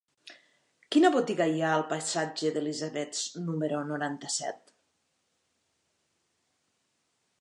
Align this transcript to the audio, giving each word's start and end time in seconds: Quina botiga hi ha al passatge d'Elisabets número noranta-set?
Quina 0.93 1.11
botiga 1.15 1.45
hi 1.51 1.61
ha 1.65 1.73
al 1.73 1.83
passatge 1.91 2.51
d'Elisabets 2.55 3.21
número 3.49 3.83
noranta-set? 3.91 4.75